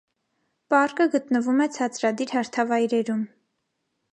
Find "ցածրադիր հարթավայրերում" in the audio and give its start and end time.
1.75-3.21